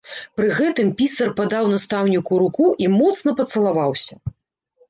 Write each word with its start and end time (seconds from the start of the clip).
Пры 0.37 0.47
гэтым 0.59 0.89
пісар 1.01 1.29
падаў 1.39 1.69
настаўніку 1.73 2.39
руку 2.45 2.65
і 2.87 2.91
моцна 2.97 3.35
пацалаваўся. 3.43 4.13